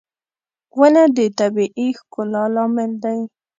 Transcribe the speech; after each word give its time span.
•ونه 0.77 1.03
د 1.15 1.17
طبيعي 1.39 1.87
ښکلا 1.99 2.43
لامل 2.55 2.91
دی. 3.03 3.19